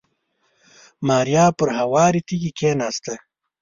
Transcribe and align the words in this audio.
ماريا 1.07 1.45
پر 1.57 1.69
هوارې 1.79 2.21
تيږې 2.27 2.51
کېناسته. 2.59 3.13